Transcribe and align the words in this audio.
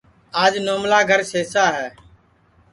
آج 0.43 0.53
نوملا 0.65 0.99
گھرا 1.09 1.25
سئسا 1.33 1.65
ہے 1.77 1.87